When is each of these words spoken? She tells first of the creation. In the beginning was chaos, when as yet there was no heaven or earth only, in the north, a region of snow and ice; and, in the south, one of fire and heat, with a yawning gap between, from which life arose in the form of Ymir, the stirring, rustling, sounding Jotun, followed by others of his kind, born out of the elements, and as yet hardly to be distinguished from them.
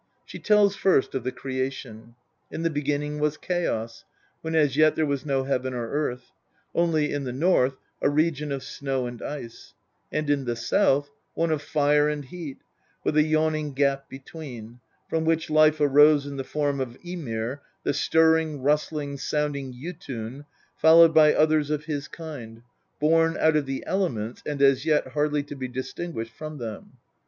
She 0.25 0.39
tells 0.39 0.75
first 0.75 1.13
of 1.13 1.23
the 1.23 1.31
creation. 1.31 2.15
In 2.49 2.63
the 2.63 2.71
beginning 2.71 3.19
was 3.19 3.37
chaos, 3.37 4.03
when 4.41 4.55
as 4.55 4.75
yet 4.75 4.95
there 4.95 5.05
was 5.05 5.27
no 5.27 5.43
heaven 5.43 5.75
or 5.75 5.91
earth 5.91 6.31
only, 6.73 7.13
in 7.13 7.23
the 7.23 7.31
north, 7.31 7.75
a 8.01 8.09
region 8.09 8.51
of 8.51 8.63
snow 8.63 9.05
and 9.05 9.21
ice; 9.21 9.75
and, 10.11 10.27
in 10.27 10.45
the 10.45 10.55
south, 10.55 11.11
one 11.35 11.51
of 11.51 11.61
fire 11.61 12.09
and 12.09 12.25
heat, 12.25 12.57
with 13.03 13.15
a 13.15 13.21
yawning 13.21 13.73
gap 13.75 14.09
between, 14.09 14.79
from 15.07 15.23
which 15.23 15.51
life 15.51 15.79
arose 15.79 16.25
in 16.25 16.35
the 16.37 16.43
form 16.43 16.79
of 16.79 16.97
Ymir, 17.05 17.61
the 17.83 17.93
stirring, 17.93 18.63
rustling, 18.63 19.17
sounding 19.19 19.71
Jotun, 19.79 20.45
followed 20.77 21.13
by 21.13 21.31
others 21.31 21.69
of 21.69 21.85
his 21.85 22.07
kind, 22.07 22.63
born 22.99 23.37
out 23.39 23.55
of 23.55 23.67
the 23.67 23.85
elements, 23.85 24.41
and 24.47 24.63
as 24.63 24.83
yet 24.83 25.09
hardly 25.09 25.43
to 25.43 25.55
be 25.55 25.67
distinguished 25.67 26.33
from 26.33 26.57
them. 26.57 26.93